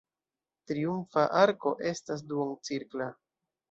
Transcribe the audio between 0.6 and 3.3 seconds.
Triumfa arko estas duoncirkla.